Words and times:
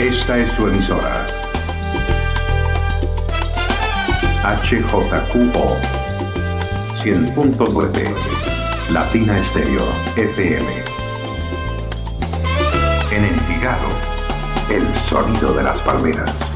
Esta 0.00 0.38
es 0.38 0.50
su 0.52 0.66
emisora. 0.66 1.26
HJQO 4.42 5.76
100.9 7.02 8.14
Latina 8.92 9.38
Estéreo 9.38 9.84
FM. 10.16 10.66
En 13.10 13.24
Envigado, 13.26 13.88
el 14.70 14.88
sonido 15.06 15.52
de 15.52 15.64
las 15.64 15.78
palmeras. 15.80 16.49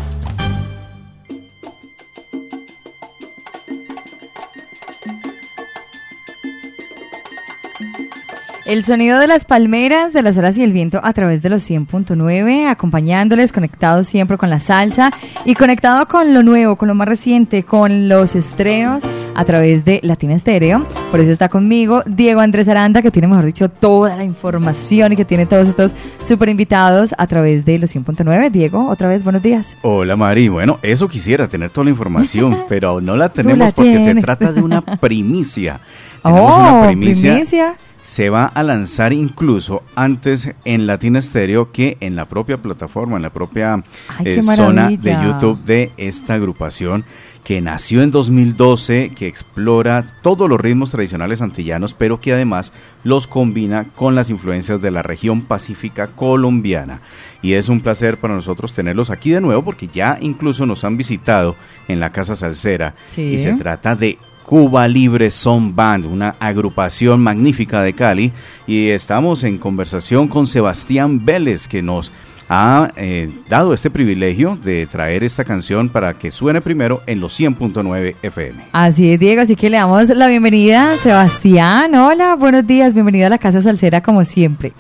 El 8.66 8.82
sonido 8.82 9.20
de 9.20 9.26
las 9.26 9.44
palmeras, 9.44 10.14
de 10.14 10.22
las 10.22 10.38
olas 10.38 10.56
y 10.56 10.62
el 10.62 10.72
viento 10.72 10.98
a 11.02 11.12
través 11.12 11.42
de 11.42 11.50
los 11.50 11.68
100.9, 11.68 12.66
acompañándoles, 12.66 13.52
conectados 13.52 14.06
siempre 14.06 14.38
con 14.38 14.48
la 14.48 14.58
salsa 14.58 15.10
y 15.44 15.52
conectado 15.52 16.08
con 16.08 16.32
lo 16.32 16.42
nuevo, 16.42 16.76
con 16.76 16.88
lo 16.88 16.94
más 16.94 17.06
reciente, 17.06 17.64
con 17.64 18.08
los 18.08 18.34
estrenos 18.34 19.02
a 19.34 19.44
través 19.44 19.84
de 19.84 20.00
Latina 20.02 20.34
Estéreo. 20.34 20.86
Por 21.10 21.20
eso 21.20 21.30
está 21.30 21.50
conmigo 21.50 22.02
Diego 22.06 22.40
Andrés 22.40 22.66
Aranda, 22.66 23.02
que 23.02 23.10
tiene, 23.10 23.28
mejor 23.28 23.44
dicho, 23.44 23.68
toda 23.68 24.16
la 24.16 24.24
información 24.24 25.12
y 25.12 25.16
que 25.16 25.26
tiene 25.26 25.44
todos 25.44 25.68
estos 25.68 25.94
super 26.22 26.48
invitados 26.48 27.14
a 27.18 27.26
través 27.26 27.66
de 27.66 27.78
los 27.78 27.94
100.9. 27.94 28.50
Diego, 28.50 28.88
otra 28.88 29.08
vez, 29.08 29.22
buenos 29.22 29.42
días. 29.42 29.76
Hola 29.82 30.16
Mari, 30.16 30.48
bueno, 30.48 30.78
eso 30.80 31.06
quisiera, 31.06 31.48
tener 31.48 31.68
toda 31.68 31.84
la 31.84 31.90
información, 31.90 32.64
pero 32.70 33.02
no 33.02 33.14
la 33.14 33.28
tenemos 33.28 33.74
porque 33.74 34.00
se 34.00 34.14
trata 34.22 34.52
de 34.52 34.62
una 34.62 34.80
primicia. 34.80 35.80
Tenemos 36.24 36.50
oh, 36.50 36.56
una 36.56 36.86
primicia 36.86 37.76
se 38.04 38.30
va 38.30 38.44
a 38.44 38.62
lanzar 38.62 39.12
incluso 39.12 39.82
antes 39.94 40.50
en 40.64 40.86
Latina 40.86 41.20
Stereo 41.22 41.72
que 41.72 41.96
en 42.00 42.16
la 42.16 42.26
propia 42.26 42.58
plataforma, 42.58 43.16
en 43.16 43.22
la 43.22 43.32
propia 43.32 43.82
eh, 44.24 44.42
zona 44.42 44.90
de 44.90 45.12
YouTube 45.12 45.62
de 45.64 45.92
esta 45.96 46.34
agrupación 46.34 47.04
que 47.44 47.60
nació 47.60 48.02
en 48.02 48.10
2012, 48.10 49.12
que 49.14 49.26
explora 49.26 50.04
todos 50.22 50.48
los 50.48 50.58
ritmos 50.58 50.90
tradicionales 50.90 51.42
antillanos, 51.42 51.92
pero 51.92 52.18
que 52.18 52.32
además 52.32 52.72
los 53.04 53.26
combina 53.26 53.92
con 53.94 54.14
las 54.14 54.30
influencias 54.30 54.80
de 54.80 54.90
la 54.90 55.02
región 55.02 55.42
pacífica 55.42 56.08
colombiana. 56.08 57.02
Y 57.42 57.52
es 57.52 57.68
un 57.68 57.82
placer 57.82 58.16
para 58.18 58.34
nosotros 58.34 58.72
tenerlos 58.72 59.10
aquí 59.10 59.30
de 59.30 59.42
nuevo 59.42 59.62
porque 59.62 59.88
ya 59.88 60.16
incluso 60.22 60.64
nos 60.64 60.84
han 60.84 60.96
visitado 60.96 61.54
en 61.86 62.00
la 62.00 62.12
Casa 62.12 62.34
Salsera. 62.34 62.94
Y 63.14 63.38
se 63.38 63.54
trata 63.56 63.94
de 63.94 64.16
Cuba 64.44 64.86
Libre 64.86 65.30
Son 65.30 65.74
Band, 65.74 66.04
una 66.04 66.36
agrupación 66.38 67.22
magnífica 67.22 67.82
de 67.82 67.94
Cali. 67.94 68.32
Y 68.66 68.90
estamos 68.90 69.42
en 69.42 69.58
conversación 69.58 70.28
con 70.28 70.46
Sebastián 70.46 71.24
Vélez, 71.24 71.66
que 71.66 71.82
nos 71.82 72.12
ha 72.48 72.90
eh, 72.96 73.32
dado 73.48 73.72
este 73.72 73.90
privilegio 73.90 74.56
de 74.56 74.86
traer 74.86 75.24
esta 75.24 75.44
canción 75.44 75.88
para 75.88 76.14
que 76.14 76.30
suene 76.30 76.60
primero 76.60 77.02
en 77.06 77.20
los 77.20 77.38
100.9 77.40 78.16
FM. 78.22 78.64
Así 78.72 79.12
es, 79.12 79.18
Diego, 79.18 79.40
así 79.40 79.56
que 79.56 79.70
le 79.70 79.78
damos 79.78 80.10
la 80.10 80.28
bienvenida 80.28 80.96
Sebastián. 80.98 81.94
Hola, 81.94 82.34
buenos 82.36 82.66
días, 82.66 82.92
bienvenido 82.92 83.26
a 83.26 83.30
la 83.30 83.38
Casa 83.38 83.62
Salsera 83.62 84.02
como 84.02 84.24
siempre. 84.26 84.72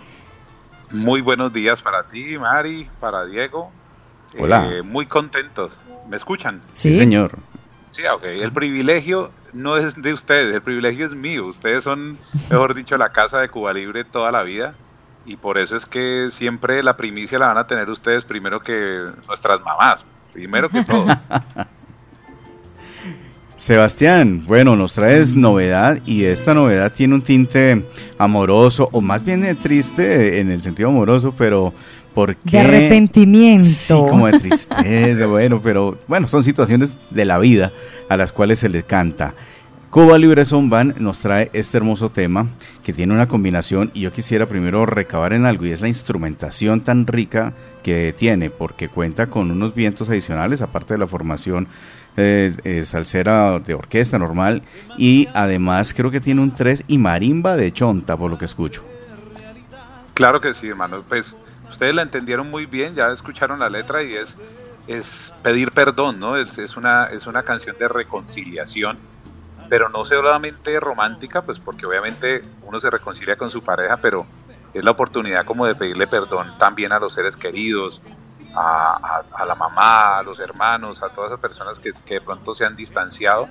Muy 0.90 1.22
buenos 1.22 1.52
días 1.52 1.80
para 1.82 2.06
ti, 2.06 2.36
Mari, 2.38 2.86
para 3.00 3.24
Diego. 3.24 3.72
Hola. 4.38 4.68
Eh, 4.70 4.82
muy 4.82 5.06
contentos. 5.06 5.72
¿Me 6.08 6.16
escuchan? 6.16 6.60
sí 6.74 6.96
señor. 6.96 7.38
Sí, 7.90 8.02
ok. 8.12 8.24
El 8.24 8.52
privilegio 8.52 9.30
no 9.54 9.76
es 9.76 10.00
de 10.00 10.12
ustedes, 10.12 10.54
el 10.54 10.62
privilegio 10.62 11.06
es 11.06 11.14
mío. 11.14 11.46
Ustedes 11.46 11.84
son, 11.84 12.18
mejor 12.50 12.74
dicho, 12.74 12.96
la 12.96 13.12
casa 13.12 13.40
de 13.40 13.48
Cuba 13.48 13.72
Libre 13.72 14.04
toda 14.04 14.30
la 14.32 14.42
vida. 14.42 14.74
Y 15.26 15.36
por 15.36 15.56
eso 15.56 15.76
es 15.76 15.86
que 15.86 16.28
siempre 16.30 16.82
la 16.82 16.96
primicia 16.96 17.38
la 17.38 17.46
van 17.46 17.58
a 17.58 17.66
tener 17.66 17.88
ustedes 17.88 18.24
primero 18.24 18.60
que 18.60 19.06
nuestras 19.26 19.60
mamás. 19.62 20.04
Primero 20.32 20.68
que 20.68 20.84
todo. 20.84 21.06
Sebastián, 23.56 24.44
bueno, 24.46 24.76
nos 24.76 24.94
traes 24.94 25.34
novedad 25.34 25.98
y 26.04 26.24
esta 26.24 26.52
novedad 26.52 26.92
tiene 26.92 27.14
un 27.14 27.22
tinte 27.22 27.88
amoroso, 28.18 28.90
o 28.92 29.00
más 29.00 29.24
bien 29.24 29.56
triste 29.56 30.40
en 30.40 30.50
el 30.50 30.60
sentido 30.60 30.90
amoroso, 30.90 31.32
pero 31.38 31.72
¿Por 32.14 32.36
De 32.36 32.58
arrepentimiento. 32.58 33.66
Sí, 33.66 33.92
como 33.92 34.28
de 34.28 34.38
tristeza, 34.38 35.26
bueno, 35.26 35.60
pero 35.60 35.98
bueno, 36.06 36.28
son 36.28 36.44
situaciones 36.44 36.96
de 37.10 37.24
la 37.24 37.38
vida 37.38 37.72
a 38.08 38.16
las 38.16 38.30
cuales 38.30 38.60
se 38.60 38.68
le 38.68 38.84
canta. 38.84 39.34
Cuba 39.94 40.18
Libre 40.18 40.44
Son 40.44 40.70
Band 40.70 40.98
nos 40.98 41.20
trae 41.20 41.50
este 41.52 41.76
hermoso 41.76 42.10
tema 42.10 42.48
que 42.82 42.92
tiene 42.92 43.14
una 43.14 43.28
combinación 43.28 43.92
y 43.94 44.00
yo 44.00 44.12
quisiera 44.12 44.46
primero 44.46 44.86
recabar 44.86 45.32
en 45.32 45.46
algo 45.46 45.66
y 45.66 45.70
es 45.70 45.80
la 45.80 45.86
instrumentación 45.86 46.80
tan 46.80 47.06
rica 47.06 47.52
que 47.84 48.12
tiene 48.16 48.50
porque 48.50 48.88
cuenta 48.88 49.28
con 49.28 49.52
unos 49.52 49.72
vientos 49.72 50.08
adicionales 50.08 50.62
aparte 50.62 50.94
de 50.94 50.98
la 50.98 51.06
formación 51.06 51.68
eh, 52.16 52.56
eh, 52.64 52.84
salsera 52.84 53.60
de 53.60 53.74
orquesta 53.74 54.18
normal 54.18 54.62
y 54.98 55.28
además 55.32 55.94
creo 55.94 56.10
que 56.10 56.20
tiene 56.20 56.40
un 56.40 56.52
tres 56.52 56.82
y 56.88 56.98
marimba 56.98 57.56
de 57.56 57.72
chonta 57.72 58.16
por 58.16 58.32
lo 58.32 58.38
que 58.38 58.46
escucho. 58.46 58.82
Claro 60.14 60.40
que 60.40 60.54
sí, 60.54 60.68
hermano. 60.68 61.04
Pues 61.08 61.36
ustedes 61.68 61.94
la 61.94 62.02
entendieron 62.02 62.50
muy 62.50 62.66
bien, 62.66 62.94
ya 62.94 63.08
escucharon 63.08 63.58
la 63.58 63.68
letra 63.68 64.02
y 64.02 64.14
es, 64.14 64.36
es 64.86 65.32
pedir 65.42 65.70
perdón, 65.72 66.18
¿no? 66.20 66.36
Es, 66.36 66.58
es, 66.58 66.76
una, 66.76 67.06
es 67.06 67.26
una 67.26 67.42
canción 67.42 67.76
de 67.78 67.88
reconciliación, 67.88 68.98
pero 69.68 69.88
no 69.88 70.04
solamente 70.04 70.78
romántica, 70.80 71.42
pues 71.42 71.58
porque 71.58 71.86
obviamente 71.86 72.42
uno 72.62 72.80
se 72.80 72.90
reconcilia 72.90 73.36
con 73.36 73.50
su 73.50 73.62
pareja, 73.62 73.96
pero 73.96 74.26
es 74.72 74.84
la 74.84 74.90
oportunidad 74.90 75.44
como 75.44 75.66
de 75.66 75.74
pedirle 75.74 76.06
perdón 76.06 76.58
también 76.58 76.92
a 76.92 76.98
los 76.98 77.14
seres 77.14 77.36
queridos, 77.36 78.02
a, 78.56 79.44
la 79.46 79.54
mamá, 79.54 80.18
a 80.18 80.22
los 80.22 80.38
hermanos, 80.38 81.02
a 81.02 81.08
todas 81.08 81.30
esas 81.30 81.40
personas 81.40 81.78
que, 81.78 81.92
que, 81.92 82.14
de 82.14 82.20
pronto 82.20 82.54
se 82.54 82.64
han 82.64 82.76
distanciado. 82.76 83.48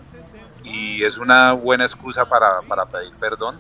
Y 0.64 1.04
es 1.04 1.18
una 1.18 1.54
buena 1.54 1.84
excusa 1.84 2.26
para, 2.26 2.62
para 2.62 2.86
pedir 2.86 3.14
perdón. 3.16 3.60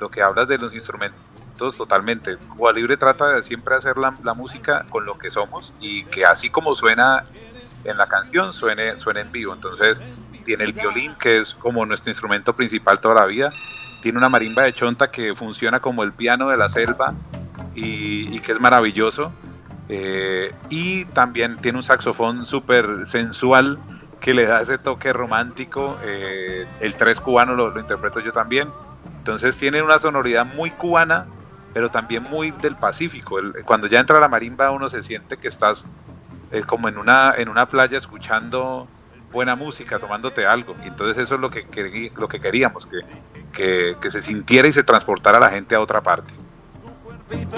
Lo 0.00 0.10
que 0.10 0.22
hablas 0.22 0.46
de 0.48 0.58
los 0.58 0.72
instrumentos 0.74 1.20
totalmente. 1.58 2.36
Cuba 2.56 2.72
Libre 2.72 2.96
trata 2.96 3.28
de 3.34 3.42
siempre 3.42 3.74
hacer 3.74 3.96
la, 3.98 4.12
música 4.34 4.86
con 4.88 5.04
lo 5.04 5.18
que 5.18 5.30
somos 5.30 5.74
y 5.80 6.04
que 6.04 6.24
así 6.24 6.50
como 6.50 6.74
suena 6.74 7.24
en 7.84 7.96
la 7.96 8.06
canción, 8.06 8.52
suene, 8.52 8.98
suene 8.98 9.20
en 9.20 9.32
vivo. 9.32 9.52
Entonces 9.52 10.00
tiene 10.44 10.64
el 10.64 10.72
violín, 10.72 11.14
que 11.16 11.38
es 11.38 11.54
como 11.54 11.84
nuestro 11.84 12.10
instrumento 12.10 12.54
principal 12.54 13.00
toda 13.00 13.16
la 13.16 13.26
vida. 13.26 13.52
Tiene 14.00 14.18
una 14.18 14.28
marimba 14.28 14.62
de 14.62 14.72
chonta 14.72 15.10
que 15.10 15.34
funciona 15.34 15.80
como 15.80 16.04
el 16.04 16.12
piano 16.12 16.48
de 16.48 16.56
la 16.56 16.68
selva 16.68 17.14
y, 17.74 18.38
que 18.40 18.52
es 18.52 18.60
maravilloso. 18.60 19.32
Eh, 19.88 20.54
y 20.68 21.06
también 21.06 21.56
tiene 21.56 21.78
un 21.78 21.84
saxofón 21.84 22.46
súper 22.46 23.06
sensual 23.06 23.78
que 24.20 24.34
le 24.34 24.46
da 24.46 24.60
ese 24.60 24.78
toque 24.78 25.12
romántico. 25.12 25.98
Eh, 26.04 26.66
el 26.80 26.94
tres 26.94 27.20
cubano 27.20 27.54
lo, 27.54 27.70
lo 27.70 27.80
interpreto 27.80 28.20
yo 28.20 28.32
también. 28.32 28.68
Entonces 29.18 29.56
tiene 29.56 29.82
una 29.82 29.98
sonoridad 29.98 30.46
muy 30.46 30.70
cubana, 30.70 31.26
pero 31.72 31.90
también 31.90 32.22
muy 32.24 32.50
del 32.50 32.76
Pacífico. 32.76 33.38
cuando 33.64 33.86
ya 33.86 34.00
entra 34.00 34.20
la 34.20 34.28
marimba 34.28 34.70
uno 34.70 34.88
se 34.88 35.02
siente 35.02 35.36
que 35.36 35.48
estás 35.48 35.84
eh, 36.50 36.62
como 36.62 36.88
en 36.88 36.98
una, 36.98 37.34
en 37.36 37.48
una 37.48 37.66
playa 37.66 37.98
escuchando 37.98 38.88
buena 39.32 39.54
música, 39.56 39.98
tomándote 39.98 40.46
algo. 40.46 40.74
Y 40.84 40.88
entonces 40.88 41.22
eso 41.22 41.34
es 41.34 41.40
lo 41.40 41.50
que, 41.50 42.10
lo 42.16 42.28
que 42.28 42.40
queríamos, 42.40 42.86
que, 42.86 42.98
que, 43.52 43.96
que 44.00 44.10
se 44.10 44.22
sintiera 44.22 44.68
y 44.68 44.72
se 44.72 44.82
transportara 44.82 45.38
la 45.38 45.50
gente 45.50 45.74
a 45.74 45.80
otra 45.80 46.00
parte. 46.00 46.32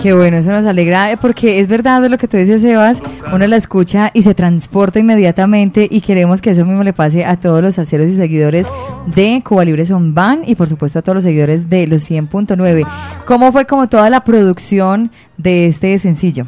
Qué 0.03 0.12
bueno, 0.15 0.38
eso 0.38 0.50
nos 0.50 0.66
alegra, 0.66 1.12
eh, 1.12 1.16
porque 1.16 1.60
es 1.60 1.69
verdad 1.69 2.04
lo 2.06 2.19
que 2.19 2.26
tú 2.26 2.37
dices, 2.37 2.62
Sebas, 2.62 3.00
uno 3.33 3.47
la 3.47 3.57
escucha 3.57 4.11
y 4.13 4.23
se 4.23 4.35
transporta 4.35 4.99
inmediatamente 4.99 5.87
y 5.91 6.01
queremos 6.01 6.41
que 6.41 6.51
eso 6.51 6.65
mismo 6.65 6.83
le 6.83 6.93
pase 6.93 7.25
a 7.25 7.37
todos 7.39 7.63
los 7.63 7.75
salseros 7.75 8.07
y 8.07 8.17
seguidores 8.17 8.71
de 9.07 9.43
Cuba 9.47 9.65
Libre 9.65 9.87
Son 9.87 10.15
Van 10.15 10.43
y 10.47 10.55
por 10.55 10.69
supuesto 10.69 10.99
a 10.99 11.03
todos 11.03 11.17
los 11.17 11.25
seguidores 11.25 11.71
de 11.71 11.87
los 11.87 12.11
100.9. 12.11 12.87
¿Cómo 13.27 13.53
fue 13.53 13.67
como 13.67 13.89
toda 13.89 14.11
la 14.11 14.25
producción 14.25 15.11
de 15.37 15.67
este 15.67 15.99
sencillo? 15.99 16.47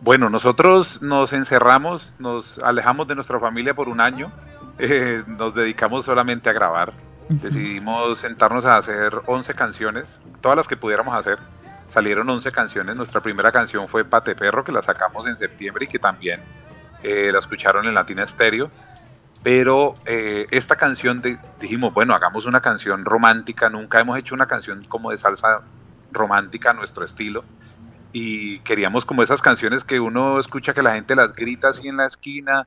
Bueno, 0.00 0.28
nosotros 0.28 1.00
nos 1.02 1.32
encerramos, 1.32 2.12
nos 2.18 2.58
alejamos 2.58 3.06
de 3.06 3.14
nuestra 3.14 3.38
familia 3.38 3.74
por 3.74 3.88
un 3.88 4.00
año, 4.00 4.32
eh, 4.78 5.22
nos 5.26 5.54
dedicamos 5.54 6.04
solamente 6.04 6.50
a 6.50 6.52
grabar 6.52 6.92
Decidimos 7.28 8.18
sentarnos 8.18 8.64
a 8.66 8.76
hacer 8.76 9.22
11 9.26 9.54
canciones, 9.54 10.20
todas 10.40 10.56
las 10.56 10.68
que 10.68 10.76
pudiéramos 10.76 11.14
hacer. 11.14 11.38
Salieron 11.92 12.30
11 12.30 12.52
canciones. 12.52 12.96
Nuestra 12.96 13.20
primera 13.20 13.52
canción 13.52 13.86
fue 13.86 14.02
Pate 14.02 14.34
Perro, 14.34 14.64
que 14.64 14.72
la 14.72 14.80
sacamos 14.80 15.26
en 15.26 15.36
septiembre 15.36 15.84
y 15.84 15.88
que 15.88 15.98
también 15.98 16.40
eh, 17.02 17.30
la 17.30 17.38
escucharon 17.38 17.86
en 17.86 17.92
Latina 17.92 18.22
Estéreo. 18.22 18.70
Pero 19.42 19.96
eh, 20.06 20.46
esta 20.52 20.76
canción 20.76 21.20
dijimos, 21.60 21.92
bueno, 21.92 22.14
hagamos 22.14 22.46
una 22.46 22.62
canción 22.62 23.04
romántica. 23.04 23.68
Nunca 23.68 24.00
hemos 24.00 24.16
hecho 24.16 24.34
una 24.34 24.46
canción 24.46 24.82
como 24.84 25.10
de 25.10 25.18
salsa 25.18 25.60
romántica 26.12 26.70
a 26.70 26.72
nuestro 26.72 27.04
estilo. 27.04 27.44
Y 28.14 28.60
queríamos 28.60 29.04
como 29.04 29.22
esas 29.22 29.42
canciones 29.42 29.84
que 29.84 30.00
uno 30.00 30.40
escucha 30.40 30.72
que 30.72 30.82
la 30.82 30.94
gente 30.94 31.14
las 31.14 31.34
grita 31.34 31.68
así 31.68 31.88
en 31.88 31.98
la 31.98 32.06
esquina 32.06 32.66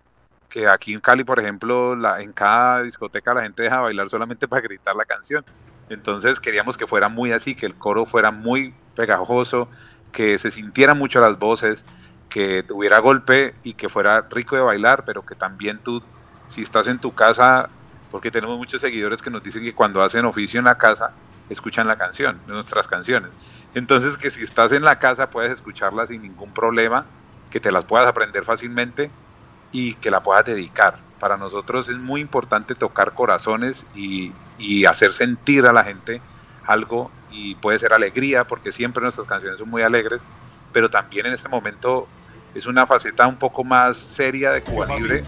que 0.50 0.68
aquí 0.68 0.94
en 0.94 1.02
Cali, 1.02 1.24
por 1.24 1.40
ejemplo, 1.40 1.96
la, 1.96 2.22
en 2.22 2.32
cada 2.32 2.84
discoteca 2.84 3.34
la 3.34 3.42
gente 3.42 3.64
deja 3.64 3.82
bailar 3.82 4.10
solamente 4.10 4.48
para 4.48 4.62
gritar 4.62 4.96
la 4.96 5.04
canción. 5.04 5.44
Entonces 5.90 6.40
queríamos 6.40 6.78
que 6.78 6.88
fuera 6.88 7.10
muy 7.10 7.32
así, 7.32 7.56
que 7.56 7.66
el 7.66 7.76
coro 7.76 8.06
fuera 8.06 8.32
muy 8.32 8.74
pegajoso, 8.96 9.70
que 10.12 10.38
se 10.38 10.52
sintieran 10.52 10.98
mucho 10.98 11.20
las 11.20 11.38
voces, 11.38 11.84
que 12.30 12.64
tuviera 12.64 13.00
golpe 13.00 13.54
y 13.64 13.74
que 13.74 13.90
fuera 13.90 14.26
rico 14.30 14.56
de 14.56 14.62
bailar, 14.62 15.04
pero 15.06 15.26
que 15.26 15.36
también 15.36 15.80
tú, 15.84 16.02
si 16.48 16.62
estás 16.64 16.88
en 16.88 16.98
tu 17.00 17.14
casa, 17.14 17.70
porque 18.12 18.32
tenemos 18.32 18.58
muchos 18.58 18.82
seguidores 18.82 19.22
que 19.22 19.30
nos 19.30 19.44
dicen 19.44 19.64
que 19.64 19.74
cuando 19.74 20.02
hacen 20.02 20.26
oficio 20.26 20.60
en 20.60 20.66
la 20.66 20.78
casa, 20.78 21.12
escuchan 21.50 21.88
la 21.88 21.98
canción, 21.98 22.40
nuestras 22.48 22.88
canciones. 22.88 23.32
Entonces 23.74 24.18
que 24.18 24.32
si 24.32 24.44
estás 24.44 24.72
en 24.72 24.84
la 24.84 25.00
casa 25.00 25.30
puedes 25.30 25.52
escucharla 25.52 26.08
sin 26.08 26.22
ningún 26.22 26.54
problema, 26.54 27.06
que 27.50 27.60
te 27.60 27.72
las 27.72 27.86
puedas 27.86 28.08
aprender 28.08 28.44
fácilmente 28.44 29.12
y 29.76 29.94
que 29.96 30.10
la 30.10 30.24
puedas 30.24 30.46
dedicar. 30.46 31.00
Para 31.20 31.36
nosotros 31.36 31.90
es 31.90 31.98
muy 31.98 32.22
importante 32.22 32.76
tocar 32.76 33.14
corazones 33.14 33.86
y, 33.94 34.32
y 34.58 34.86
hacer 34.86 35.12
sentir 35.12 35.66
a 35.66 35.74
la 35.74 35.84
gente 35.84 36.22
algo 36.66 37.12
y 37.30 37.56
puede 37.56 37.78
ser 37.78 37.92
alegría, 37.92 38.46
porque 38.46 38.72
siempre 38.72 39.04
nuestras 39.04 39.28
canciones 39.28 39.60
son 39.60 39.70
muy 39.70 39.82
alegres, 39.82 40.22
pero 40.72 40.90
también 40.90 41.26
en 41.26 41.34
este 41.34 41.50
momento 41.50 42.08
es 42.54 42.68
una 42.68 42.88
faceta 42.88 43.28
un 43.28 43.36
poco 43.36 43.66
más 43.66 43.98
seria 43.98 44.52
de 44.52 44.62
Cuba 44.62 44.88
Libre 44.96 45.24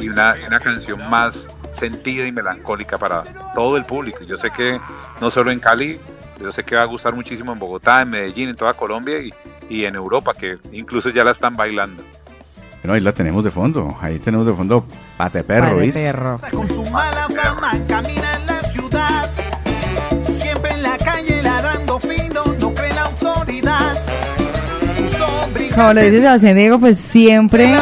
y, 0.00 0.08
una, 0.08 0.34
una, 0.44 0.58
canción 0.58 1.08
más 1.08 1.46
sentida 1.70 2.26
y 2.26 2.32
melancólica 2.32 2.98
para 2.98 3.22
todo 3.54 3.76
el 3.76 3.84
público. 3.84 4.24
Yo 4.24 4.36
sé 4.36 4.50
que 4.50 4.80
no 5.20 5.30
solo 5.30 5.52
en 5.52 5.60
Cali, 5.60 6.00
yo 6.40 6.50
sé 6.50 6.64
que 6.64 6.74
va 6.74 6.82
a 6.82 6.86
gustar 6.86 7.14
muchísimo 7.14 7.52
en 7.52 7.60
Bogotá, 7.60 8.02
en 8.02 8.10
Medellín, 8.10 8.48
en 8.48 8.56
toda 8.56 8.74
Colombia 8.74 9.20
y, 9.20 9.32
y 9.70 9.84
en 9.84 9.94
Europa, 9.94 10.34
que 10.34 10.58
incluso 10.72 11.10
ya 11.10 11.22
la 11.22 11.30
están 11.30 11.56
bailando. 11.56 12.02
Bueno, 12.86 12.98
ahí 12.98 13.00
la 13.00 13.12
tenemos 13.12 13.42
de 13.42 13.50
fondo, 13.50 13.98
ahí 14.00 14.20
tenemos 14.20 14.46
de 14.46 14.52
fondo 14.54 14.86
Pate 15.16 15.42
Perro, 15.42 15.78
Pate 15.78 15.90
Perro. 15.90 16.40
Con 16.52 16.68
su 16.68 16.84
mala 16.92 17.26
fama 17.28 17.72
camina 17.88 18.28
en 18.40 18.46
la 18.46 18.62
ciudad, 18.62 19.28
siempre 20.22 20.70
en 20.70 20.84
la 20.84 20.96
calle 20.96 21.42
ladrando 21.42 21.98
fino, 21.98 22.44
no 22.60 22.72
cree 22.72 22.94
la 22.94 23.06
autoridad. 23.06 23.98
Como 25.74 25.94
lo 25.94 26.00
dice 26.00 26.18
Sebastián 26.18 26.54
Diego, 26.54 26.78
pues 26.78 26.96
siempre 26.98 27.74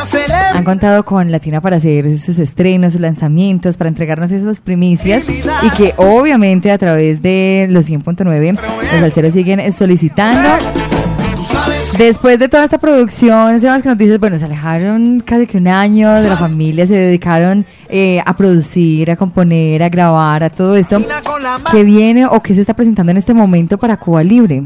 han 0.55 0.65
contado 0.65 1.05
con 1.05 1.31
Latina 1.31 1.61
para 1.61 1.77
hacer 1.77 2.19
sus 2.19 2.39
estrenos, 2.39 2.95
sus 2.95 3.03
lanzamientos, 3.03 3.77
para 3.77 3.89
entregarnos 3.89 4.33
esas 4.33 4.61
primicias 4.61 5.25
y 5.29 5.71
que 5.77 5.93
obviamente 5.99 6.71
a 6.71 6.79
través 6.79 7.21
de 7.21 7.67
los 7.69 7.91
100.9 7.91 8.59
los 8.95 9.03
alceros 9.03 9.35
siguen 9.35 9.71
solicitando. 9.71 10.49
Después 11.99 12.39
de 12.39 12.49
toda 12.49 12.65
esta 12.65 12.79
producción, 12.79 13.61
Sebas, 13.61 13.83
que 13.83 13.89
nos 13.89 13.99
dices, 13.99 14.19
bueno, 14.19 14.39
se 14.39 14.45
alejaron 14.45 15.21
casi 15.21 15.47
que 15.47 15.59
un 15.59 15.69
año 15.69 16.13
de 16.13 16.29
la 16.29 16.37
familia, 16.37 16.87
se 16.87 16.95
dedicaron 16.95 17.65
eh, 17.89 18.21
a 18.25 18.37
producir, 18.37 19.11
a 19.11 19.17
componer, 19.17 19.83
a 19.83 19.89
grabar, 19.89 20.43
a 20.43 20.51
todo 20.51 20.77
esto. 20.77 21.01
¿Qué 21.71 21.85
viene 21.85 22.27
o 22.27 22.41
qué 22.43 22.55
se 22.55 22.63
está 22.63 22.75
presentando 22.75 23.13
en 23.13 23.19
este 23.19 23.35
momento 23.35 23.79
para 23.79 23.97
Cuba 23.97 24.23
Libre? 24.23 24.65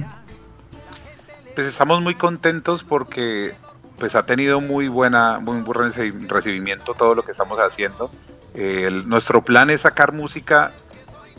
pues 1.59 1.67
estamos 1.67 2.01
muy 2.01 2.15
contentos 2.15 2.85
porque 2.85 3.53
pues 3.99 4.15
ha 4.15 4.25
tenido 4.25 4.61
muy 4.61 4.87
buena 4.87 5.41
muy 5.41 5.61
buen 5.63 5.93
recibimiento 6.29 6.95
todo 6.95 7.17
lo 7.17 7.25
que 7.25 7.33
estamos 7.33 7.59
haciendo 7.59 8.13
eh, 8.55 8.89
nuestro 9.07 9.43
plan 9.43 9.69
es 9.69 9.81
sacar 9.81 10.13
música 10.13 10.71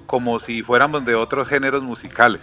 como 0.08 0.42
si 0.42 0.62
fuéramos 0.62 1.06
de 1.06 1.16
otros 1.16 1.48
géneros 1.48 1.84
musicales 1.84 2.42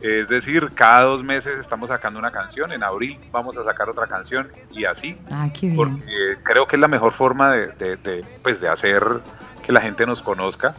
es 0.00 0.28
decir 0.28 0.70
cada 0.74 1.02
dos 1.02 1.24
meses 1.24 1.58
estamos 1.58 1.88
sacando 1.88 2.18
una 2.18 2.30
canción 2.30 2.72
en 2.72 2.82
abril 2.82 3.18
vamos 3.30 3.56
a 3.56 3.64
sacar 3.64 3.88
otra 3.88 4.06
canción 4.06 4.48
y 4.70 4.84
así 4.84 5.18
ah, 5.30 5.48
qué 5.52 5.68
bien. 5.68 5.76
porque 5.76 6.38
creo 6.42 6.66
que 6.66 6.76
es 6.76 6.80
la 6.80 6.88
mejor 6.88 7.12
forma 7.12 7.52
de, 7.52 7.68
de, 7.68 7.96
de, 7.96 8.24
pues 8.42 8.60
de 8.60 8.68
hacer 8.68 9.02
que 9.64 9.72
la 9.72 9.80
gente 9.80 10.06
nos 10.06 10.22
conozca 10.22 10.74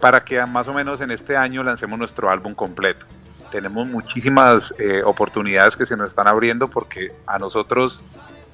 para 0.00 0.24
que 0.24 0.44
más 0.46 0.68
o 0.68 0.72
menos 0.72 1.00
en 1.00 1.10
este 1.10 1.36
año 1.36 1.62
lancemos 1.62 1.98
nuestro 1.98 2.30
álbum 2.30 2.54
completo 2.54 3.06
tenemos 3.50 3.88
muchísimas 3.88 4.74
eh, 4.78 5.02
oportunidades 5.04 5.76
que 5.76 5.86
se 5.86 5.96
nos 5.96 6.08
están 6.08 6.28
abriendo 6.28 6.68
porque 6.68 7.12
a 7.26 7.38
nosotros, 7.38 8.02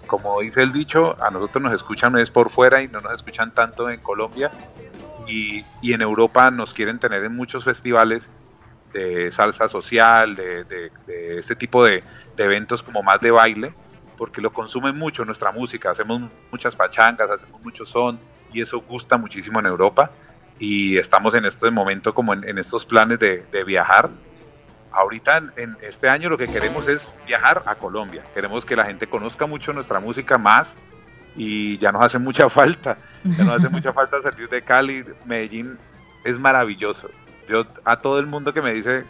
como 0.06 0.40
dice 0.40 0.62
el 0.62 0.72
dicho, 0.72 1.16
a 1.22 1.30
nosotros 1.30 1.62
nos 1.62 1.72
escuchan 1.72 2.16
es 2.18 2.30
por 2.30 2.50
fuera 2.50 2.82
y 2.82 2.88
no 2.88 3.00
nos 3.00 3.12
escuchan 3.12 3.52
tanto 3.52 3.90
en 3.90 4.00
Colombia 4.00 4.50
y, 5.26 5.64
y 5.80 5.92
en 5.92 6.02
Europa 6.02 6.50
nos 6.50 6.74
quieren 6.74 6.98
tener 6.98 7.24
en 7.24 7.34
muchos 7.34 7.64
festivales 7.64 8.30
de 8.94 9.30
salsa 9.30 9.68
social, 9.68 10.34
de, 10.34 10.64
de, 10.64 10.90
este 11.38 11.54
tipo 11.54 11.84
de, 11.84 12.02
eventos 12.38 12.82
como 12.82 13.02
más 13.02 13.20
de 13.20 13.30
baile, 13.30 13.74
porque 14.16 14.40
lo 14.40 14.52
consumen 14.52 14.96
mucho 14.96 15.26
nuestra 15.26 15.52
música, 15.52 15.90
hacemos 15.90 16.22
muchas 16.50 16.74
pachangas, 16.74 17.28
hacemos 17.28 17.62
mucho 17.62 17.84
son 17.84 18.18
y 18.52 18.62
eso 18.62 18.80
gusta 18.80 19.18
muchísimo 19.18 19.60
en 19.60 19.66
Europa 19.66 20.10
y 20.58 20.96
estamos 20.96 21.34
en 21.34 21.44
este 21.44 21.70
momento 21.70 22.14
como 22.14 22.32
en, 22.32 22.48
en 22.48 22.56
estos 22.56 22.86
planes 22.86 23.18
de, 23.18 23.44
de 23.44 23.64
viajar 23.64 24.08
ahorita 24.94 25.42
en, 25.56 25.76
este 25.82 26.08
año 26.08 26.28
lo 26.30 26.38
que 26.38 26.46
queremos 26.46 26.88
es 26.88 27.12
viajar 27.26 27.62
a 27.66 27.74
Colombia. 27.74 28.22
Queremos 28.32 28.64
que 28.64 28.76
la 28.76 28.84
gente 28.84 29.06
conozca 29.06 29.46
mucho 29.46 29.72
nuestra 29.72 30.00
música 30.00 30.38
más 30.38 30.76
y 31.36 31.76
ya 31.78 31.92
nos 31.92 32.02
hace 32.02 32.18
mucha 32.18 32.48
falta. 32.50 32.96
Ya 33.24 33.44
nos 33.44 33.56
hace 33.56 33.68
mucha 33.68 33.92
falta 33.92 34.22
salir 34.22 34.48
de 34.48 34.62
Cali. 34.62 35.04
Medellín 35.24 35.78
es 36.24 36.38
maravilloso. 36.38 37.10
Yo 37.48 37.66
a 37.84 37.96
todo 37.96 38.18
el 38.18 38.26
mundo 38.26 38.52
que 38.54 38.62
me 38.62 38.72
dice 38.72 39.04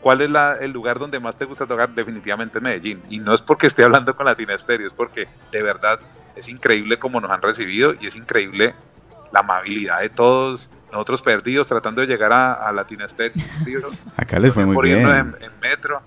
cuál 0.00 0.20
es 0.22 0.30
el 0.60 0.72
lugar 0.72 0.98
donde 0.98 1.20
más 1.20 1.36
te 1.36 1.44
gusta 1.44 1.66
tocar, 1.66 1.90
definitivamente 1.90 2.60
Medellín. 2.60 3.02
Y 3.08 3.18
no 3.18 3.34
es 3.34 3.42
porque 3.42 3.66
esté 3.66 3.84
hablando 3.84 4.16
con 4.16 4.26
Latina 4.26 4.54
Estéreo, 4.54 4.86
es 4.86 4.92
porque 4.92 5.28
de 5.52 5.62
verdad 5.62 6.00
es 6.36 6.48
increíble 6.48 6.98
cómo 6.98 7.20
nos 7.20 7.30
han 7.30 7.42
recibido 7.42 7.92
y 8.00 8.06
es 8.06 8.16
increíble 8.16 8.74
la 9.32 9.40
amabilidad 9.40 10.00
de 10.00 10.08
todos, 10.08 10.70
nosotros 10.90 11.22
perdidos 11.22 11.68
tratando 11.68 12.00
de 12.00 12.06
llegar 12.06 12.32
a, 12.32 12.52
a 12.52 12.72
Latina 12.72 13.04
Estéreo. 13.04 13.34
acá 14.16 14.38
les 14.38 14.52
fue 14.52 14.64
muy 14.64 14.88
bien. 14.88 15.06
En, 15.08 15.36
en, 15.40 15.52
metro. 15.60 16.02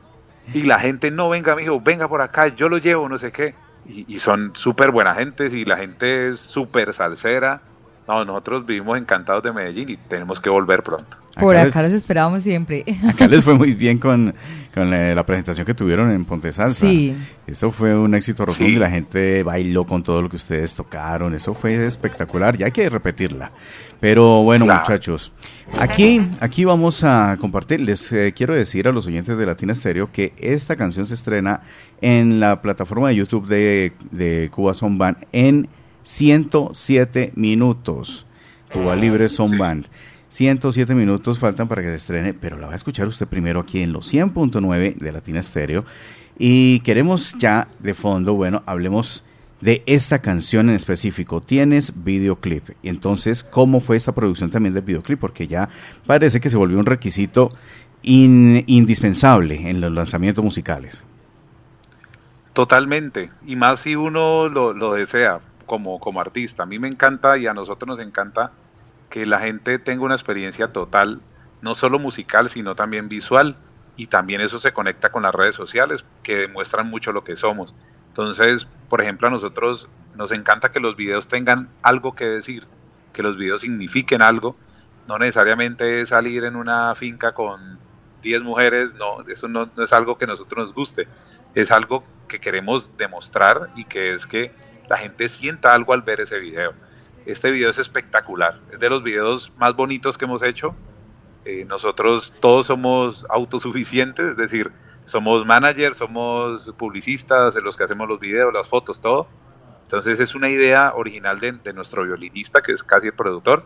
Y 0.54 0.64
la 0.64 0.80
gente, 0.80 1.10
no, 1.10 1.30
venga, 1.30 1.56
mijo, 1.56 1.80
venga 1.80 2.08
por 2.08 2.22
acá, 2.22 2.48
yo 2.50 2.68
lo 2.68 2.78
llevo, 2.78 3.08
no 3.08 3.18
sé 3.18 3.32
qué. 3.32 3.56
Y, 3.86 4.14
y 4.14 4.20
son 4.20 4.52
súper 4.56 4.92
buena 4.92 5.14
gente 5.16 5.48
y 5.48 5.66
la 5.66 5.78
gente 5.78 6.30
es 6.30 6.40
súper 6.40 6.94
salsera. 6.94 7.62
No, 8.08 8.26
nosotros 8.26 8.66
vivimos 8.66 8.98
encantados 8.98 9.44
de 9.44 9.54
Medellín 9.54 9.90
y 9.90 9.98
tenemos 9.98 10.42
que 10.42 10.50
volver 10.50 10.84
pronto. 10.84 11.18
Por 11.40 11.56
acá, 11.56 11.70
acá 11.70 11.82
les, 11.82 11.92
los 11.92 12.02
esperábamos 12.02 12.44
siempre. 12.44 12.84
Acá 13.08 13.28
les 13.28 13.44
fue 13.44 13.56
muy 13.56 13.74
bien 13.74 13.98
con, 13.98 14.36
con 14.74 14.92
la, 14.92 15.16
la, 15.16 15.26
presentación 15.26 15.66
que 15.66 15.74
tuvieron 15.74 16.12
en 16.12 16.26
Ponte 16.26 16.54
Salsa. 16.54 16.86
Sí. 16.86 17.16
Eso 17.48 17.72
fue 17.72 17.96
un 17.98 18.14
éxito 18.14 18.46
rotundo 18.46 18.70
sí. 18.70 18.76
y 18.76 18.80
la 18.80 18.90
gente 18.90 19.42
bailó 19.42 19.86
con 19.86 20.04
todo 20.04 20.22
lo 20.22 20.30
que 20.30 20.36
ustedes 20.36 20.76
tocaron. 20.76 21.34
Eso 21.34 21.54
fue 21.54 21.86
espectacular. 21.86 22.58
Ya 22.58 22.68
hay 22.68 22.72
que 22.72 22.88
repetirla. 22.88 23.52
Pero 24.00 24.44
bueno, 24.44 24.66
claro. 24.66 24.82
muchachos, 24.82 25.32
aquí, 25.80 26.22
aquí 26.42 26.66
vamos 26.66 27.04
a 27.06 27.38
compartir. 27.40 27.80
Les 27.80 28.12
eh, 28.12 28.34
quiero 28.36 28.54
decir 28.54 28.88
a 28.88 28.92
los 28.92 29.08
oyentes 29.08 29.38
de 29.38 29.46
Latina 29.46 29.74
Stereo 29.74 30.12
que 30.12 30.34
esta 30.38 30.76
canción 30.76 31.06
se 31.06 31.14
estrena 31.14 31.62
en 32.02 32.42
la 32.42 32.62
plataforma 32.62 33.08
de 33.08 33.16
YouTube 33.16 33.48
de, 33.48 33.94
de 34.12 34.50
Cuba 34.52 34.74
Son 34.74 34.98
Band 34.98 35.26
en 35.32 35.70
107 36.04 37.34
minutos. 37.36 38.26
Cuba 38.72 38.96
Libre 38.96 39.30
Son 39.30 39.50
sí. 39.50 39.58
Band. 39.58 39.88
107 40.30 40.96
minutos 40.96 41.38
faltan 41.38 41.68
para 41.68 41.84
que 41.84 41.90
se 41.90 41.96
estrene, 41.96 42.34
pero 42.34 42.58
la 42.58 42.68
va 42.68 42.74
a 42.74 42.76
escuchar 42.76 43.08
usted 43.08 43.28
primero 43.28 43.60
aquí 43.60 43.82
en 43.82 43.94
los 43.94 44.12
100.9 44.12 44.96
de 44.96 45.12
Latina 45.12 45.44
Stereo. 45.44 45.86
Y 46.40 46.80
queremos 46.80 47.36
ya 47.38 47.68
de 47.80 47.94
fondo, 47.94 48.34
bueno, 48.34 48.64
hablemos 48.66 49.24
de 49.62 49.84
esta 49.86 50.20
canción 50.20 50.70
en 50.70 50.76
específico. 50.76 51.40
Tienes 51.40 51.94
videoclip. 52.04 52.70
Entonces, 52.82 53.44
¿cómo 53.44 53.80
fue 53.80 53.96
esta 53.96 54.14
producción 54.14 54.50
también 54.50 54.74
del 54.74 54.84
videoclip? 54.84 55.20
Porque 55.20 55.48
ya 55.48 55.70
parece 56.08 56.42
que 56.42 56.50
se 56.50 56.58
volvió 56.58 56.80
un 56.80 56.88
requisito 56.88 57.50
in, 58.02 58.64
indispensable 58.66 59.70
en 59.70 59.82
los 59.82 59.92
lanzamientos 59.92 60.44
musicales. 60.44 61.02
Totalmente. 62.54 63.30
Y 63.46 63.56
más 63.56 63.82
si 63.82 63.96
uno 63.96 64.50
lo, 64.50 64.74
lo 64.74 64.94
desea 64.94 65.40
como, 65.74 66.00
como 66.00 66.22
artista. 66.22 66.62
A 66.62 66.66
mí 66.68 66.78
me 66.78 66.88
encanta 66.88 67.36
y 67.40 67.48
a 67.48 67.54
nosotros 67.56 67.88
nos 67.88 68.00
encanta 68.00 68.52
que 69.10 69.26
la 69.26 69.40
gente 69.40 69.80
tenga 69.80 70.04
una 70.04 70.14
experiencia 70.14 70.70
total, 70.70 71.20
no 71.64 71.74
solo 71.74 71.98
musical, 71.98 72.48
sino 72.52 72.76
también 72.76 73.10
visual. 73.10 73.58
Y 73.96 74.06
también 74.06 74.40
eso 74.40 74.60
se 74.60 74.72
conecta 74.72 75.12
con 75.12 75.24
las 75.24 75.34
redes 75.34 75.56
sociales, 75.56 76.06
que 76.22 76.38
demuestran 76.38 76.92
mucho 76.92 77.12
lo 77.12 77.24
que 77.24 77.36
somos. 77.36 77.74
Entonces, 78.10 78.68
por 78.88 79.02
ejemplo, 79.02 79.28
a 79.28 79.32
nosotros 79.32 79.90
nos 80.14 80.32
encanta 80.32 80.70
que 80.70 80.80
los 80.80 80.96
videos 80.96 81.28
tengan 81.28 81.70
algo 81.82 82.14
que 82.14 82.26
decir, 82.26 82.68
que 83.12 83.24
los 83.24 83.36
videos 83.36 83.62
signifiquen 83.62 84.22
algo. 84.22 84.56
No 85.08 85.18
necesariamente 85.18 86.02
es 86.02 86.10
salir 86.10 86.44
en 86.44 86.56
una 86.56 86.94
finca 86.94 87.34
con 87.34 87.80
10 88.22 88.44
mujeres, 88.44 88.94
no, 88.94 89.22
eso 89.22 89.48
no, 89.48 89.72
no 89.76 89.84
es 89.84 89.92
algo 89.92 90.20
que 90.20 90.26
a 90.26 90.28
nosotros 90.28 90.68
nos 90.68 90.76
guste. 90.76 91.08
Es 91.56 91.72
algo 91.72 92.04
que 92.28 92.40
queremos 92.40 92.96
demostrar 92.96 93.72
y 93.76 93.86
que 93.86 94.14
es 94.14 94.28
que 94.28 94.52
la 94.90 94.98
gente 94.98 95.30
sienta 95.30 95.74
algo 95.74 95.94
al 95.94 96.02
ver 96.02 96.22
ese 96.22 96.40
video. 96.40 96.74
Este 97.26 97.52
video 97.52 97.70
es 97.70 97.78
espectacular, 97.78 98.60
es 98.72 98.80
de 98.80 98.90
los 98.90 99.04
videos 99.04 99.52
más 99.58 99.76
bonitos 99.76 100.18
que 100.18 100.26
hemos 100.26 100.44
hecho. 100.44 100.76
Eh, 101.46 101.66
nosotros 101.66 102.34
todos 102.40 102.68
somos 102.68 103.26
autosuficientes, 103.30 104.26
es 104.26 104.38
decir, 104.38 104.72
somos 105.06 105.46
managers, 105.46 105.98
somos 105.98 106.72
publicistas, 106.78 107.56
los 107.56 107.76
que 107.76 107.84
hacemos 107.84 108.08
los 108.08 108.20
videos, 108.20 108.54
las 108.54 108.68
fotos, 108.68 109.02
todo. 109.02 109.28
Entonces 109.84 110.20
es 110.20 110.36
una 110.36 110.50
idea 110.50 110.94
original 110.96 111.40
de, 111.40 111.74
nuestro 111.74 112.04
violinista, 112.04 112.62
que 112.62 112.72
es 112.72 112.84
casi 112.84 113.08
el 113.08 113.14
productor, 113.14 113.66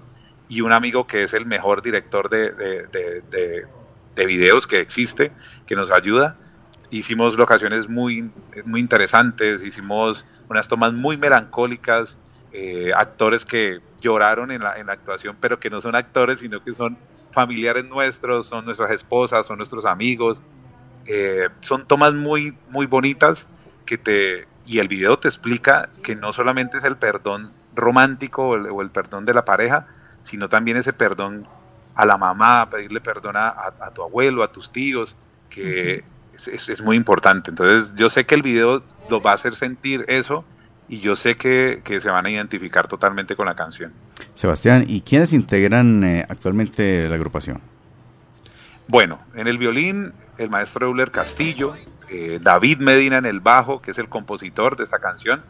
y 0.49 0.61
un 0.61 0.71
amigo 0.71 1.07
que 1.07 1.23
es 1.23 1.33
el 1.33 1.45
mejor 1.45 1.81
director 1.81 2.29
de 2.29 3.67
videos 4.15 4.67
que 4.67 4.79
existe, 4.79 5.31
que 5.65 5.75
nos 5.75 5.91
ayuda. 5.91 6.37
Hicimos 6.91 7.35
locaciones 7.35 7.89
muy, 7.89 8.29
muy 8.65 8.79
interesantes, 8.79 9.63
hicimos 9.63 10.25
unas 10.49 10.67
tomas 10.67 10.93
muy 10.93 11.17
melancólicas, 11.17 12.17
eh, 12.51 12.91
actores 12.95 13.45
que 13.45 13.79
lloraron 14.01 14.51
en 14.51 14.61
la, 14.61 14.77
en 14.77 14.87
la 14.87 14.93
actuación, 14.93 15.37
pero 15.39 15.59
que 15.59 15.69
no 15.69 15.81
son 15.81 15.95
actores, 15.95 16.39
sino 16.39 16.63
que 16.63 16.73
son 16.73 16.97
familiares 17.31 17.85
nuestros, 17.85 18.47
son 18.47 18.65
nuestras 18.65 18.91
esposas, 18.91 19.45
son 19.45 19.57
nuestros 19.57 19.85
amigos. 19.85 20.41
Eh, 21.05 21.47
son 21.61 21.87
tomas 21.87 22.13
muy, 22.13 22.57
muy 22.69 22.85
bonitas 22.85 23.47
que 23.85 23.97
te, 23.97 24.47
y 24.65 24.79
el 24.79 24.87
video 24.87 25.17
te 25.17 25.27
explica 25.27 25.89
que 26.03 26.15
no 26.15 26.33
solamente 26.33 26.79
es 26.79 26.83
el 26.83 26.97
perdón 26.97 27.51
romántico 27.75 28.49
o 28.49 28.81
el, 28.81 28.89
perdón 28.89 29.25
de 29.25 29.33
la 29.33 29.45
pareja, 29.45 29.87
sino 30.23 30.49
también 30.49 30.77
ese 30.77 30.93
perdón 30.93 31.47
a 31.95 32.05
la 32.05 32.17
mamá, 32.17 32.69
pedirle 32.69 32.99
perdón 32.99 33.35
a, 33.37 33.71
tu 33.93 34.03
abuelo, 34.03 34.43
a 34.43 34.51
tus 34.51 34.71
tíos, 34.71 35.15
que 35.49 36.03
es, 36.45 36.81
muy 36.81 36.95
importante. 36.95 37.49
Entonces 37.49 37.93
yo 37.95 38.09
sé 38.09 38.25
que 38.25 38.35
el 38.35 38.41
video 38.41 38.83
lo 39.09 39.21
va 39.21 39.31
a 39.31 39.33
hacer 39.35 39.55
sentir 39.55 40.05
eso 40.07 40.45
y 40.87 40.99
yo 40.99 41.15
sé 41.15 41.35
que, 41.35 41.81
se 41.85 42.09
van 42.09 42.25
a 42.25 42.29
identificar 42.29 42.87
totalmente 42.87 43.35
con 43.35 43.45
la 43.45 43.55
canción. 43.55 43.91
Sebastián, 44.33 44.85
¿y 44.87 45.01
quiénes 45.01 45.33
integran 45.33 46.03
eh, 46.03 46.25
actualmente 46.29 47.09
la 47.09 47.15
agrupación? 47.15 47.61
Bueno, 48.87 49.19
en 49.33 49.47
el 49.47 49.57
violín, 49.57 50.13
el 50.37 50.49
maestro 50.49 50.87
Euler 50.87 51.11
Castillo, 51.11 51.73
eh, 52.09 52.39
David 52.41 52.77
Medina 52.79 53.17
en 53.17 53.25
el 53.25 53.41
bajo, 53.41 53.81
que 53.81 53.91
es 53.91 53.97
el 53.97 54.07
compositor 54.07 54.77
de 54.77 54.85
esta 54.85 54.99
canción, 54.99 55.43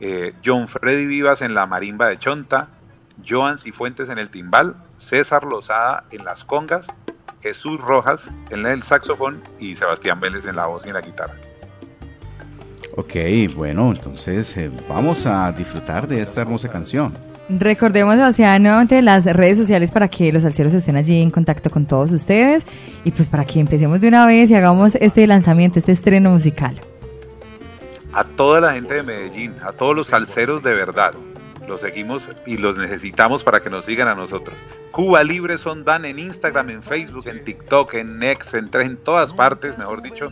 eh, 0.00 0.34
John 0.44 0.66
Freddy 0.66 1.06
Vivas 1.06 1.40
en 1.40 1.54
la 1.54 1.66
marimba 1.66 2.08
de 2.08 2.18
Chonta, 2.18 2.68
Joan 3.26 3.58
Cifuentes 3.58 4.08
en 4.08 4.18
el 4.18 4.28
timbal, 4.28 4.74
César 4.96 5.44
Lozada 5.44 6.04
en 6.10 6.24
las 6.24 6.42
congas, 6.42 6.88
Jesús 7.44 7.78
Rojas 7.78 8.26
en 8.48 8.64
el 8.64 8.82
saxofón 8.82 9.42
y 9.60 9.76
Sebastián 9.76 10.18
Vélez 10.18 10.46
en 10.46 10.56
la 10.56 10.66
voz 10.66 10.84
y 10.86 10.88
en 10.88 10.94
la 10.94 11.02
guitarra. 11.02 11.34
Ok, 12.96 13.14
bueno, 13.54 13.90
entonces 13.90 14.56
eh, 14.56 14.70
vamos 14.88 15.26
a 15.26 15.52
disfrutar 15.52 16.08
de 16.08 16.22
esta 16.22 16.40
hermosa 16.40 16.70
canción. 16.70 17.12
Recordemos, 17.50 18.14
Sebastián, 18.14 18.62
nuevamente 18.62 19.02
las 19.02 19.26
redes 19.26 19.58
sociales 19.58 19.92
para 19.92 20.08
que 20.08 20.32
los 20.32 20.46
alceros 20.46 20.72
estén 20.72 20.96
allí 20.96 21.20
en 21.20 21.30
contacto 21.30 21.68
con 21.68 21.84
todos 21.84 22.12
ustedes 22.12 22.64
y 23.04 23.10
pues 23.10 23.28
para 23.28 23.44
que 23.44 23.60
empecemos 23.60 24.00
de 24.00 24.08
una 24.08 24.26
vez 24.26 24.50
y 24.50 24.54
hagamos 24.54 24.94
este 24.94 25.26
lanzamiento, 25.26 25.78
este 25.78 25.92
estreno 25.92 26.30
musical. 26.30 26.80
A 28.14 28.24
toda 28.24 28.62
la 28.62 28.72
gente 28.72 28.94
de 28.94 29.02
Medellín, 29.02 29.54
a 29.62 29.72
todos 29.72 29.94
los 29.94 30.06
salseros 30.06 30.62
de 30.62 30.72
verdad, 30.72 31.12
los 31.66 31.80
seguimos 31.80 32.28
y 32.46 32.58
los 32.58 32.76
necesitamos 32.76 33.44
para 33.44 33.60
que 33.60 33.70
nos 33.70 33.84
sigan 33.84 34.08
a 34.08 34.14
nosotros. 34.14 34.56
Cuba 34.90 35.24
Libre 35.24 35.58
son 35.58 35.84
Dan 35.84 36.04
en 36.04 36.18
Instagram, 36.18 36.70
en 36.70 36.82
Facebook, 36.82 37.26
en 37.28 37.44
TikTok, 37.44 37.94
en 37.94 38.18
Next, 38.18 38.54
en, 38.54 38.70
en 38.72 38.96
todas 38.96 39.32
partes, 39.32 39.78
mejor 39.78 40.02
dicho 40.02 40.30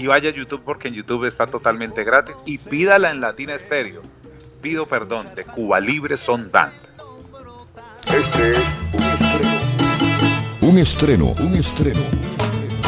y 0.00 0.06
vaya 0.06 0.30
a 0.30 0.32
YouTube 0.32 0.62
porque 0.64 0.88
en 0.88 0.94
YouTube 0.94 1.26
está 1.26 1.46
totalmente 1.46 2.04
gratis 2.04 2.34
y 2.46 2.56
pídala 2.56 3.10
en 3.10 3.20
Latina 3.20 3.54
Estéreo. 3.54 4.00
Pido 4.62 4.86
perdón 4.86 5.28
de 5.34 5.44
Cuba 5.44 5.78
Libre 5.78 6.16
Son 6.16 6.50
Band. 6.50 6.72
Este 8.06 8.50
es 8.52 8.80
un 10.62 10.78
estreno. 10.78 11.34
Un 11.40 11.56
estreno, 11.56 12.00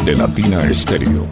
de 0.05 0.15
Latina 0.15 0.62
Estéreo. 0.65 1.27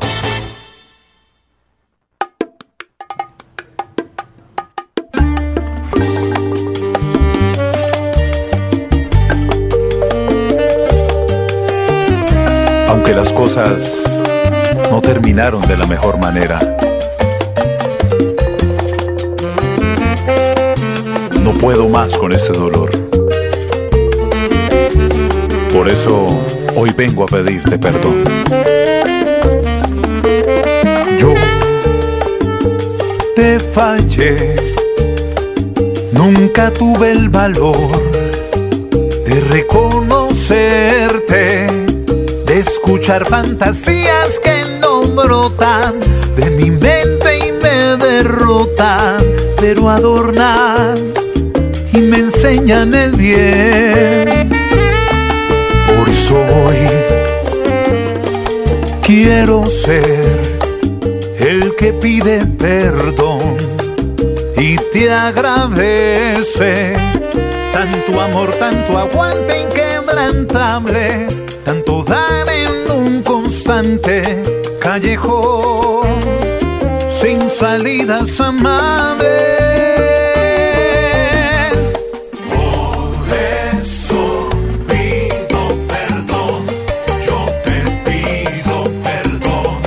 Cosas 13.40 13.96
no 14.90 15.00
terminaron 15.00 15.62
de 15.62 15.78
la 15.78 15.86
mejor 15.86 16.18
manera. 16.18 16.58
No 21.42 21.54
puedo 21.54 21.88
más 21.88 22.12
con 22.18 22.32
ese 22.32 22.52
dolor. 22.52 22.90
Por 25.72 25.88
eso 25.88 26.26
hoy 26.76 26.92
vengo 26.94 27.22
a 27.22 27.26
pedirte 27.28 27.78
perdón. 27.78 28.24
Yo 31.18 31.32
te 33.34 33.58
fallé, 33.58 34.54
nunca 36.12 36.70
tuve 36.72 37.12
el 37.12 37.30
valor 37.30 37.88
de 39.24 39.40
reconocerte, 39.48 41.79
escuchar 42.90 43.24
fantasías 43.24 44.40
que 44.40 44.64
brotan 45.14 46.00
de 46.34 46.50
mi 46.50 46.72
mente 46.72 47.38
y 47.46 47.52
me 47.52 47.96
derrotan, 47.96 49.18
pero 49.60 49.88
adornan 49.88 50.94
y 51.92 51.98
me 51.98 52.18
enseñan 52.18 52.92
el 52.92 53.12
bien. 53.12 54.50
Por 55.86 56.08
eso 56.08 56.34
hoy 56.34 56.78
quiero 59.02 59.64
ser 59.66 60.40
el 61.38 61.76
que 61.76 61.92
pide 61.92 62.44
perdón 62.44 63.56
y 64.56 64.74
te 64.92 65.12
agradece 65.12 66.94
tanto 67.72 68.20
amor, 68.20 68.50
tanto 68.56 68.98
aguante 68.98 69.60
inquebrantable, 69.60 71.28
tanto 71.64 72.02
dar 72.02 72.49
constante 73.70 74.42
callejón 74.80 76.02
sin 77.08 77.48
salidas 77.48 78.40
amables. 78.40 79.28
Por 82.50 83.28
eso 83.80 84.48
pido 84.88 85.62
perdón, 85.86 86.66
yo 87.24 87.38
te 87.64 87.78
pido 88.04 88.76
perdón. 89.04 89.78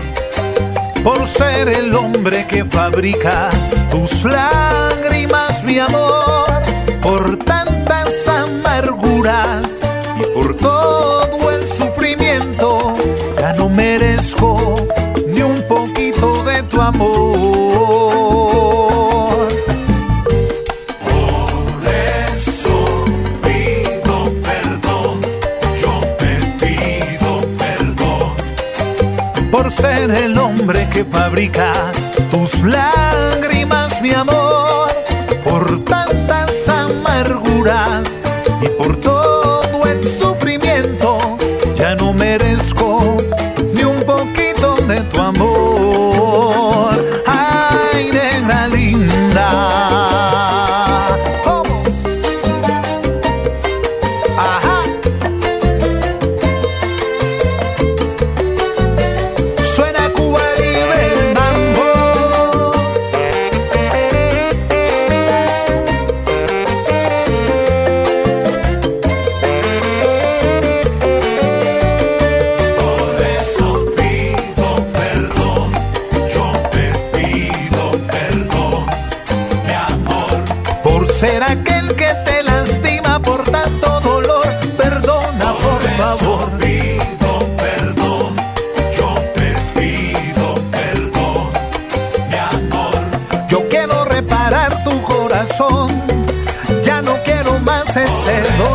Por 1.03 1.27
ser 1.27 1.67
el 1.67 1.93
hombre 1.93 2.47
que 2.47 2.63
fabrica 2.63 3.49
tus 3.91 4.23
lágrimas, 4.23 5.02
tus 32.29 32.61
lágrimas, 32.61 33.99
mi 34.03 34.11
amor. 34.11 34.91
Por 35.43 35.83
tantas 35.83 36.69
amarguras 36.69 37.92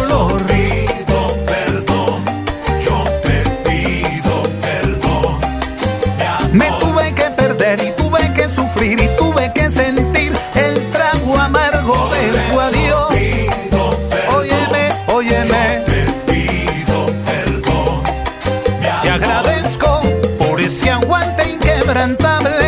Lo 0.09 0.29
rido, 0.29 1.19
perdón. 1.47 2.25
Yo 2.85 3.05
te 3.23 3.43
pido 3.65 4.43
perdón. 4.63 5.39
Me 6.53 6.71
tuve 6.81 7.15
que 7.15 7.31
perder 7.31 7.79
y 7.83 7.93
tuve 7.93 8.33
que 8.35 8.49
sufrir 8.49 9.01
y 9.01 9.09
tuve 9.17 9.53
que 9.53 9.71
sentir 9.71 10.33
el 10.55 10.75
trago 10.91 11.37
amargo 11.37 12.09
de 12.15 12.39
tu 12.49 12.61
adiós. 12.61 13.11
óyeme, 14.35 14.85
oyeme. 15.13 15.85
Te 15.87 16.05
pido 16.27 17.07
perdón. 17.27 18.03
Ya 19.05 19.15
agradezco 19.15 20.03
por 20.39 20.61
ese 20.61 20.91
aguante 20.91 21.51
inquebrantable. 21.51 22.68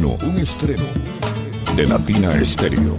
Un 0.00 0.38
estreno 0.38 0.84
de 1.76 1.84
Latina 1.86 2.32
Estéreo. 2.32 2.98